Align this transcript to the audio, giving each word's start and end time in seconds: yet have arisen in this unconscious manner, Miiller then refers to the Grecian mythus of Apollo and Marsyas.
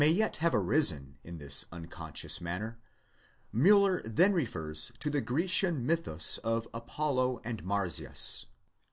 yet 0.07 0.37
have 0.37 0.55
arisen 0.55 1.19
in 1.23 1.37
this 1.37 1.65
unconscious 1.71 2.41
manner, 2.41 2.79
Miiller 3.53 4.01
then 4.03 4.33
refers 4.33 4.91
to 4.97 5.11
the 5.11 5.21
Grecian 5.21 5.85
mythus 5.85 6.39
of 6.39 6.67
Apollo 6.73 7.39
and 7.45 7.63
Marsyas. 7.63 8.47